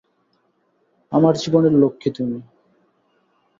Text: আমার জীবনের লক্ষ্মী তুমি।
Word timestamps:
আমার 1.11 1.33
জীবনের 1.35 1.73
লক্ষ্মী 1.73 2.09
তুমি। 2.11 2.37